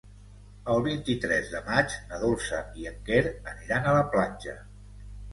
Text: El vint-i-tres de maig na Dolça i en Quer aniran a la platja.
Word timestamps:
El 0.75 0.79
vint-i-tres 0.85 1.49
de 1.55 1.59
maig 1.67 1.93
na 2.13 2.19
Dolça 2.23 2.61
i 2.83 2.87
en 2.91 2.97
Quer 3.09 3.19
aniran 3.51 3.85
a 3.91 3.93
la 3.97 4.01
platja. 4.15 4.57